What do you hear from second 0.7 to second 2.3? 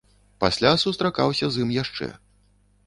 сустракаўся з ім яшчэ.